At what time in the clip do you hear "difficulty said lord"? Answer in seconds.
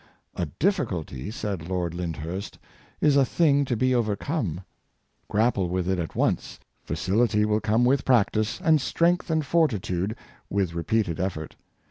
0.57-1.93